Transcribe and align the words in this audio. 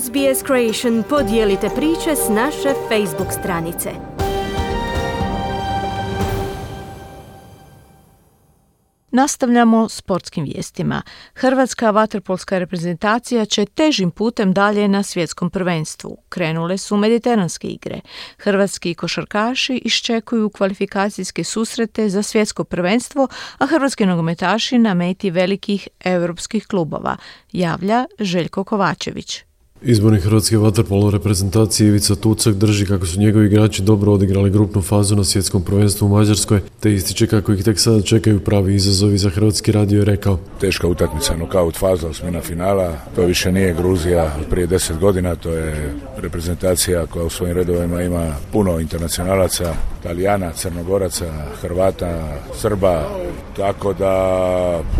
SBS 0.00 0.46
Creation 0.46 1.02
podijelite 1.08 1.68
priče 1.76 2.16
s 2.16 2.28
naše 2.28 2.74
Facebook 2.88 3.32
stranice. 3.40 3.90
Nastavljamo 9.10 9.88
sportskim 9.88 10.44
vijestima. 10.44 11.02
Hrvatska 11.34 11.90
vaterpolska 11.90 12.58
reprezentacija 12.58 13.44
će 13.44 13.66
težim 13.66 14.10
putem 14.10 14.52
dalje 14.52 14.88
na 14.88 15.02
svjetskom 15.02 15.50
prvenstvu. 15.50 16.16
Krenule 16.28 16.78
su 16.78 16.96
mediteranske 16.96 17.68
igre. 17.68 18.00
Hrvatski 18.38 18.94
košarkaši 18.94 19.74
iščekuju 19.84 20.50
kvalifikacijske 20.50 21.44
susrete 21.44 22.08
za 22.08 22.22
svjetsko 22.22 22.64
prvenstvo, 22.64 23.28
a 23.58 23.66
hrvatski 23.66 24.06
nogometaši 24.06 24.78
na 24.78 24.94
meti 24.94 25.30
velikih 25.30 25.88
europskih 26.04 26.66
klubova, 26.66 27.16
javlja 27.52 28.04
Željko 28.18 28.64
Kovačević. 28.64 29.51
Izborni 29.84 30.20
hrvatske 30.20 30.58
vaterpolo 30.58 31.10
reprezentacije 31.10 31.88
Ivica 31.88 32.14
Tucak 32.14 32.54
drži 32.54 32.86
kako 32.86 33.06
su 33.06 33.20
njegovi 33.20 33.46
igrači 33.46 33.82
dobro 33.82 34.12
odigrali 34.12 34.50
grupnu 34.50 34.82
fazu 34.82 35.16
na 35.16 35.24
svjetskom 35.24 35.62
prvenstvu 35.62 36.06
u 36.06 36.08
Mađarskoj, 36.08 36.60
te 36.80 36.92
ističe 36.92 37.26
kako 37.26 37.52
ih 37.52 37.64
tek 37.64 37.80
sada 37.80 38.02
čekaju 38.02 38.40
pravi 38.40 38.74
izazovi 38.74 39.18
za 39.18 39.30
hrvatski 39.30 39.72
radio 39.72 39.98
je 39.98 40.04
rekao. 40.04 40.38
Teška 40.60 40.86
utakmica, 40.86 41.36
nokaut 41.36 41.76
faza, 41.76 42.08
osmina 42.08 42.40
finala, 42.40 42.96
to 43.14 43.22
više 43.22 43.52
nije 43.52 43.74
Gruzija 43.74 44.36
prije 44.50 44.66
deset 44.66 44.98
godina, 44.98 45.36
to 45.36 45.50
je 45.50 45.94
reprezentacija 46.16 47.06
koja 47.06 47.24
u 47.24 47.30
svojim 47.30 47.56
redovima 47.56 48.02
ima 48.02 48.34
puno 48.52 48.80
internacionalaca, 48.80 49.74
Italijana, 50.00 50.52
Crnogoraca, 50.52 51.26
Hrvata, 51.60 52.38
Srba, 52.54 53.08
tako 53.56 53.92
da 53.92 54.12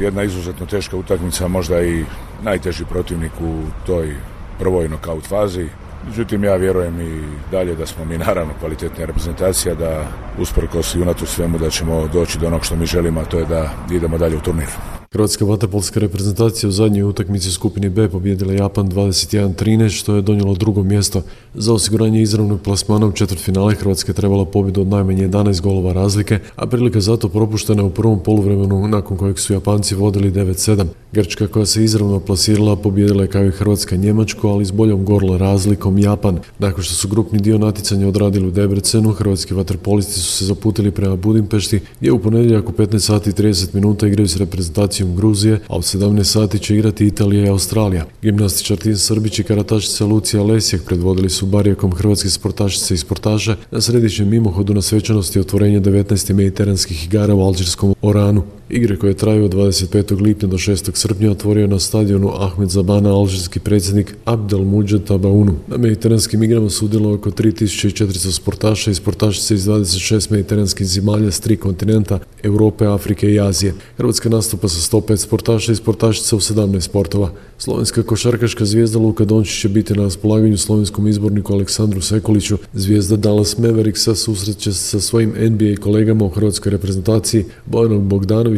jedna 0.00 0.22
izuzetno 0.22 0.66
teška 0.66 0.96
utakmica, 0.96 1.48
možda 1.48 1.82
i 1.82 2.04
najteži 2.42 2.84
protivnik 2.84 3.32
u 3.40 3.62
toj 3.86 4.14
prvoj 4.60 4.88
nokaut 4.88 5.26
fazi. 5.26 5.68
Međutim, 6.06 6.44
ja 6.44 6.56
vjerujem 6.56 7.00
i 7.00 7.22
dalje 7.50 7.74
da 7.74 7.86
smo 7.86 8.04
mi 8.04 8.18
naravno 8.18 8.52
kvalitetna 8.60 9.04
reprezentacija, 9.04 9.74
da 9.74 10.04
usprkos 10.38 10.94
i 10.94 11.00
unatu 11.00 11.26
svemu 11.26 11.58
da 11.58 11.70
ćemo 11.70 12.08
doći 12.12 12.38
do 12.38 12.46
onog 12.46 12.64
što 12.64 12.76
mi 12.76 12.86
želimo, 12.86 13.20
a 13.20 13.24
to 13.24 13.38
je 13.38 13.44
da 13.44 13.70
idemo 13.90 14.18
dalje 14.18 14.36
u 14.36 14.40
turnir. 14.40 14.99
Hrvatska 15.14 15.44
vaterpolska 15.44 16.00
reprezentacija 16.00 16.68
u 16.68 16.72
zadnjoj 16.72 17.02
utakmici 17.02 17.50
skupini 17.50 17.88
B 17.88 18.08
pobjedila 18.08 18.52
Japan 18.52 18.90
21-13 18.90 19.88
što 19.88 20.14
je 20.14 20.22
donijelo 20.22 20.54
drugo 20.54 20.82
mjesto. 20.82 21.22
Za 21.54 21.72
osiguranje 21.72 22.22
izravnog 22.22 22.60
plasmana 22.60 23.06
u 23.06 23.12
četvrtfinale 23.12 23.74
Hrvatska 23.74 24.10
je 24.10 24.16
trebala 24.16 24.44
pobjedu 24.44 24.80
od 24.80 24.86
najmanje 24.86 25.28
11 25.28 25.60
golova 25.60 25.92
razlike, 25.92 26.38
a 26.56 26.66
prilika 26.66 27.00
zato 27.00 27.28
propuštena 27.28 27.82
u 27.84 27.90
prvom 27.90 28.22
poluvremenu 28.22 28.88
nakon 28.88 29.16
kojeg 29.16 29.38
su 29.38 29.52
Japanci 29.52 29.94
vodili 29.94 30.32
9-7. 30.32 30.86
Grčka 31.12 31.46
koja 31.46 31.66
se 31.66 31.84
izravno 31.84 32.20
plasirala 32.20 32.76
pobjedila 32.76 33.22
je 33.22 33.28
kao 33.28 33.44
i 33.44 33.50
Hrvatska 33.50 33.96
Njemačku, 33.96 34.48
ali 34.48 34.64
s 34.64 34.70
boljom 34.70 35.04
gorla 35.04 35.36
razlikom 35.36 35.98
Japan. 35.98 36.38
Nakon 36.58 36.84
što 36.84 36.94
su 36.94 37.08
grupni 37.08 37.38
dio 37.38 37.58
naticanja 37.58 38.08
odradili 38.08 38.48
u 38.48 38.50
Debrecenu, 38.50 39.12
hrvatski 39.12 39.54
vaterpolisti 39.54 40.20
su 40.20 40.32
se 40.32 40.44
zaputili 40.44 40.90
prema 40.90 41.16
Budimpešti, 41.16 41.80
gdje 42.00 42.12
u 42.12 42.18
ponedjeljak 42.18 42.68
u 42.68 42.72
15 42.72 42.98
sati 42.98 43.30
i 43.30 43.32
30 43.32 43.74
minuta 43.74 44.06
igraju 44.06 44.28
s 44.28 44.36
reprezentacijom 44.36 44.99
Gruzije, 45.06 45.60
a 45.68 45.76
u 45.76 45.82
17 45.82 46.24
sati 46.24 46.58
će 46.58 46.74
igrati 46.74 47.06
Italija 47.06 47.44
i 47.44 47.48
Australija. 47.48 48.06
Gimnastičar 48.22 48.76
Tin 48.76 48.98
Srbić 48.98 49.38
i 49.38 49.44
karatačica 49.44 50.04
Lucija 50.04 50.42
Lesijek 50.42 50.84
predvodili 50.84 51.30
su 51.30 51.46
barijakom 51.46 51.92
hrvatske 51.92 52.30
sportašice 52.30 52.94
i 52.94 52.98
sportaše 52.98 53.56
na 53.70 53.80
središnjem 53.80 54.28
mimohodu 54.28 54.74
na 54.74 54.82
svečanosti 54.82 55.40
otvorenja 55.40 55.80
19. 55.80 56.32
mediteranskih 56.32 57.04
igara 57.04 57.34
u 57.34 57.42
Alžirskom 57.42 57.94
Oranu. 58.02 58.42
Igre 58.70 58.96
koje 58.96 59.14
traju 59.14 59.44
od 59.44 59.54
25. 59.54 60.20
lipnja 60.22 60.48
do 60.48 60.56
6. 60.56 60.90
srpnja 60.94 61.30
otvorio 61.30 61.66
na 61.66 61.78
stadionu 61.78 62.30
Ahmed 62.34 62.68
Zabana 62.68 63.14
alžirski 63.16 63.60
predsjednik 63.60 64.14
Abdel 64.24 64.64
Mujed 64.64 65.04
Tabaunu. 65.04 65.54
Na 65.68 65.76
mediteranskim 65.76 66.42
igrama 66.42 66.70
sudjelo 66.70 67.14
oko 67.14 67.30
3400 67.30 68.32
sportaša 68.32 68.90
i 68.90 68.94
sportašice 68.94 69.54
iz 69.54 69.66
26 69.66 70.30
mediteranskih 70.30 70.86
zemalja 70.86 71.30
s 71.30 71.40
tri 71.40 71.56
kontinenta, 71.56 72.18
Europe, 72.42 72.86
Afrike 72.86 73.32
i 73.32 73.40
Azije. 73.40 73.74
Hrvatska 73.96 74.28
nastupa 74.28 74.68
sa 74.68 74.96
105 74.96 75.16
sportaša 75.16 75.72
i 75.72 75.76
sportašica 75.76 76.36
u 76.36 76.40
17 76.40 76.80
sportova. 76.80 77.30
Slovenska 77.58 78.02
košarkaška 78.02 78.64
zvijezda 78.64 78.98
Luka 78.98 79.24
Dončić 79.24 79.60
će 79.60 79.68
biti 79.68 79.94
na 79.94 80.02
raspolaganju 80.02 80.58
slovenskom 80.58 81.08
izborniku 81.08 81.52
Aleksandru 81.52 82.00
Sekoliću. 82.00 82.58
Zvijezda 82.72 83.16
Dallas 83.16 83.58
Mavericksa 83.58 84.14
susreće 84.14 84.72
sa 84.72 85.00
svojim 85.00 85.34
NBA 85.50 85.80
kolegama 85.80 86.24
u 86.24 86.28
hrvatskoj 86.28 86.70
reprezentaciji 86.70 87.44
Bojanom 87.66 88.08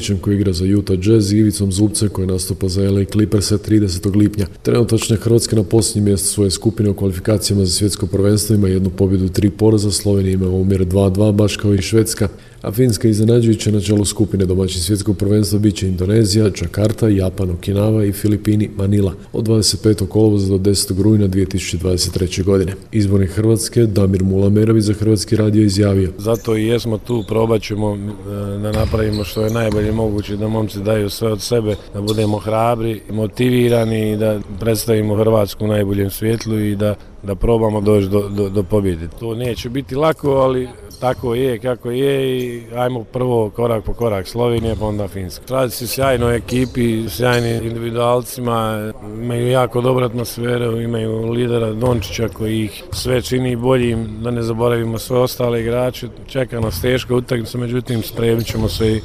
Bogdanovićem 0.03 0.19
koji 0.19 0.35
igra 0.35 0.53
za 0.53 0.65
Utah 0.79 0.97
Jazz 1.07 1.33
i 1.33 1.39
Ivicom 1.39 1.73
Zubcem 1.73 2.09
koji 2.09 2.27
nastupa 2.27 2.69
za 2.69 2.91
LA 2.91 3.05
Clippers 3.05 3.53
30. 3.53 4.17
lipnja. 4.17 4.47
Trenutačno 4.63 5.17
je 5.17 5.21
Hrvatska 5.21 5.57
na 5.57 5.63
posljednjem 5.63 6.05
mjestu 6.05 6.29
svoje 6.29 6.51
skupine 6.51 6.91
u 6.91 6.95
kvalifikacijama 6.95 7.65
za 7.65 7.73
svjetsko 7.73 8.07
prvenstvo 8.07 8.55
ima 8.55 8.69
jednu 8.69 8.91
pobjedu 8.91 9.29
tri 9.29 9.51
poraza, 9.51 9.91
Slovenija 9.91 10.35
ima 10.35 10.49
umjer 10.49 10.87
2-2 10.87 11.33
baš 11.33 11.57
kao 11.57 11.75
i 11.75 11.83
Švedska 11.83 12.29
a 12.63 12.73
Finska 12.73 13.09
iznenađujuće 13.09 13.73
na 13.73 13.81
čelu 13.81 14.05
skupine 14.05 14.47
domaćih 14.47 14.83
svjetskog 14.83 15.19
prvenstva 15.19 15.59
bit 15.59 15.77
će 15.77 15.89
Indonezija, 15.89 16.51
Čakarta, 16.51 17.09
Japan, 17.09 17.49
Okinawa 17.49 18.09
i 18.09 18.13
Filipini, 18.13 18.71
Manila 18.77 19.15
od 19.33 19.47
25. 19.47 20.07
kolovoza 20.07 20.49
do 20.49 20.71
10. 20.71 21.03
rujna 21.03 21.29
2023. 21.29 22.45
godine. 22.45 22.75
Izbornik 22.93 23.31
Hrvatske 23.31 23.87
Damir 23.87 24.25
Mulamerović 24.25 24.85
za 24.85 24.93
Hrvatski 24.93 25.37
radio 25.37 25.63
izjavio. 25.63 26.13
Zato 26.19 26.57
i 26.57 26.67
jesmo 26.67 26.99
tu, 26.99 27.25
probat 27.29 27.63
ćemo 27.63 27.95
e, 27.95 27.99
da 28.59 28.73
napravimo 28.73 29.25
što 29.25 29.43
je 29.43 29.51
najbolje 29.51 29.92
moguće, 29.93 30.37
da 30.37 30.49
momci 30.49 30.79
daju 30.79 31.11
sve 31.11 31.33
od 31.33 31.41
sebe, 31.43 31.77
da 31.95 32.01
budemo 32.01 32.39
hrabri, 32.39 33.01
motivirani 33.11 34.13
i 34.13 34.17
da 34.17 34.41
predstavimo 34.61 35.17
Hrvatsku 35.17 35.65
u 35.65 35.69
najboljem 35.69 36.11
svjetlu 36.11 36.59
i 36.59 36.77
da 36.77 36.95
da 37.23 37.35
probamo 37.35 37.81
doći 37.81 38.09
do, 38.09 38.29
do, 38.29 38.49
do 38.49 38.63
pobjede. 38.63 39.09
To 39.21 39.35
neće 39.35 39.69
biti 39.69 39.95
lako, 39.95 40.31
ali 40.31 40.69
tako 41.01 41.35
je 41.35 41.59
kako 41.59 41.91
je 41.91 42.39
i 42.39 42.63
ajmo 42.77 43.05
prvo 43.05 43.51
korak 43.51 43.85
po 43.85 43.93
korak 43.93 44.29
Slovenija 44.29 44.75
pa 44.81 44.87
onda 44.87 45.09
Finska. 45.09 45.45
Radi 45.49 45.71
se 45.71 45.87
sjajnoj 45.87 46.37
ekipi, 46.37 47.09
sjajnim 47.09 47.67
individualcima, 47.67 48.93
imaju 49.23 49.49
jako 49.49 49.81
dobru 49.81 50.05
atmosferu, 50.05 50.81
imaju 50.81 51.31
lidera 51.31 51.73
Dončića 51.73 52.29
koji 52.29 52.65
ih 52.65 52.83
sve 52.93 53.23
čini 53.23 53.57
boljim, 53.57 54.09
da 54.23 54.31
ne 54.31 54.43
zaboravimo 54.43 54.99
sve 54.99 55.19
ostale 55.19 55.61
igrače. 55.61 56.09
Čeka 56.27 56.61
nas 56.61 56.81
teška 56.81 57.15
utakmica, 57.15 57.59
međutim 57.59 58.03
spremit 58.03 58.47
ćemo 58.47 58.69
se 58.69 58.93
i, 58.93 58.97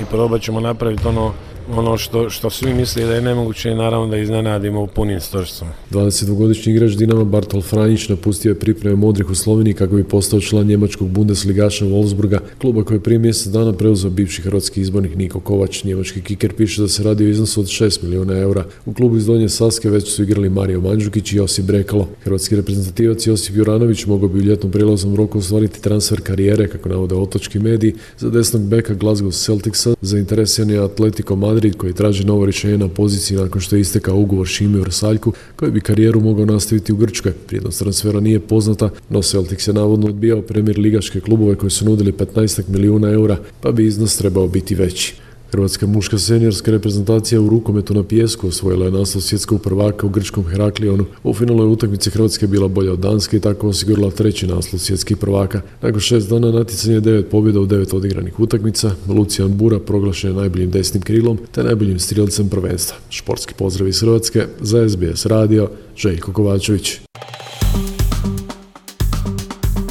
i 0.00 0.04
probat 0.10 0.42
ćemo 0.42 0.60
napraviti 0.60 1.08
ono 1.08 1.32
ono 1.74 1.96
što, 1.96 2.30
što 2.30 2.50
svi 2.50 2.74
misle 2.74 3.04
da 3.04 3.14
je 3.14 3.20
nemoguće 3.20 3.74
naravno 3.74 4.06
da 4.06 4.16
iznenadimo 4.16 4.82
u 4.82 4.86
punim 4.86 5.20
stožicama. 5.20 5.70
22-godišnji 5.90 6.70
igrač 6.72 6.92
Dinama 6.92 7.24
Bartol 7.24 7.62
Franjić 7.62 8.08
napustio 8.08 8.50
je 8.50 8.58
pripreme 8.58 8.96
modrih 8.96 9.30
u 9.30 9.34
Sloveniji 9.34 9.74
kako 9.74 9.94
bi 9.94 10.04
postao 10.04 10.40
član 10.40 10.66
njemačkog 10.66 11.08
Bundesligaša 11.08 11.84
Wolfsburga, 11.84 12.38
kluba 12.58 12.84
koji 12.84 12.96
je 12.96 13.02
prije 13.02 13.18
mjesec 13.18 13.52
dana 13.52 13.72
preuzeo 13.72 14.10
bivši 14.10 14.42
hrvatski 14.42 14.80
izbornik 14.80 15.16
Niko 15.16 15.40
Kovač. 15.40 15.84
Njemački 15.84 16.20
kiker 16.20 16.52
piše 16.52 16.82
da 16.82 16.88
se 16.88 17.02
radi 17.02 17.24
o 17.24 17.28
iznosu 17.28 17.60
od 17.60 17.66
6 17.66 18.02
milijuna 18.02 18.38
eura. 18.38 18.64
U 18.86 18.94
klubu 18.94 19.16
iz 19.16 19.26
Donje 19.26 19.48
Saske 19.48 19.90
već 19.90 20.08
su 20.08 20.22
igrali 20.22 20.50
Mario 20.50 20.80
Mandžukić 20.80 21.32
i 21.32 21.36
Josip 21.36 21.64
Brekalo. 21.64 22.08
Hrvatski 22.24 22.56
reprezentativac 22.56 23.26
Josip 23.26 23.56
Juranović 23.56 24.06
mogao 24.06 24.28
bi 24.28 24.38
u 24.38 24.42
ljetnom 24.42 24.72
prilaznom 24.72 25.16
roku 25.16 25.38
ostvariti 25.38 25.82
transfer 25.82 26.20
karijere, 26.20 26.68
kako 26.68 26.88
navode 26.88 27.14
otočki 27.14 27.58
mediji, 27.58 27.94
za 28.18 28.30
desnog 28.30 28.62
beka 28.62 28.94
Glasgow 28.94 29.44
Celticsa, 29.44 29.94
zainteresiran 30.00 30.70
je 30.70 30.84
Atletico 30.84 31.36
Madrid 31.36 31.55
koji 31.76 31.92
traži 31.92 32.24
novo 32.24 32.44
rješenje 32.44 32.78
na 32.78 32.88
poziciji 32.88 33.38
nakon 33.38 33.60
što 33.60 33.76
je 33.76 33.80
istekao 33.80 34.16
ugovor 34.16 34.46
Šimi 34.46 34.80
Vrsaljku 34.80 35.32
koji 35.56 35.70
bi 35.70 35.80
karijeru 35.80 36.20
mogao 36.20 36.46
nastaviti 36.46 36.92
u 36.92 36.96
Grčkoj. 36.96 37.32
Prijednost 37.32 37.78
transfera 37.78 38.20
nije 38.20 38.40
poznata, 38.40 38.90
no 39.10 39.22
Celtics 39.22 39.68
je 39.68 39.74
navodno 39.74 40.06
odbijao 40.06 40.42
premijer 40.42 40.78
ligaške 40.78 41.20
klubove 41.20 41.54
koji 41.54 41.70
su 41.70 41.84
nudili 41.84 42.12
15 42.12 42.62
milijuna 42.68 43.10
eura, 43.10 43.38
pa 43.60 43.72
bi 43.72 43.86
iznos 43.86 44.16
trebao 44.16 44.48
biti 44.48 44.74
veći. 44.74 45.25
Hrvatska 45.52 45.86
muška 45.86 46.18
seniorska 46.18 46.70
reprezentacija 46.70 47.40
u 47.40 47.48
rukometu 47.48 47.94
na 47.94 48.02
pijesku 48.02 48.48
osvojila 48.48 48.84
je 48.84 48.90
naslov 48.90 49.22
svjetskog 49.22 49.62
prvaka 49.62 50.06
u 50.06 50.10
grčkom 50.10 50.44
Heraklionu. 50.44 51.04
U 51.24 51.34
finalnoj 51.34 51.66
utakmici 51.66 52.10
Hrvatske 52.10 52.46
bila 52.46 52.68
bolja 52.68 52.92
od 52.92 52.98
Danske 52.98 53.36
i 53.36 53.40
tako 53.40 53.68
osigurala 53.68 54.10
treći 54.10 54.46
naslov 54.46 54.80
svjetskih 54.80 55.16
prvaka. 55.16 55.60
Nakon 55.82 56.00
šest 56.00 56.28
dana 56.30 56.50
natjecanje 56.52 57.00
devet 57.00 57.30
pobjeda 57.30 57.60
u 57.60 57.66
devet 57.66 57.92
odigranih 57.92 58.40
utakmica, 58.40 58.90
Lucijan 59.08 59.56
Bura 59.56 59.78
proglašen 59.78 60.30
je 60.30 60.36
najboljim 60.36 60.70
desnim 60.70 61.02
krilom 61.02 61.38
te 61.52 61.62
najboljim 61.62 61.98
strijelcem 61.98 62.48
prvenstva. 62.48 62.96
Športski 63.10 63.54
pozdrav 63.54 63.88
iz 63.88 64.00
Hrvatske 64.00 64.46
za 64.60 64.88
SBS 64.88 65.26
radio, 65.26 65.70
Željko 65.96 66.32
Kovačević. 66.32 66.98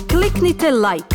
Kliknite 0.09 0.71
like, 0.71 1.14